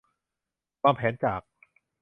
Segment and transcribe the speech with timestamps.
[0.83, 1.41] วางแผนจาก